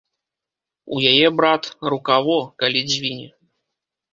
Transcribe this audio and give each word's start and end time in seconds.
У 0.95 1.01
яе, 1.11 1.27
брат, 1.41 1.63
рука 1.95 2.17
во, 2.29 2.39
калі 2.65 2.81
дзвіне! 2.91 3.27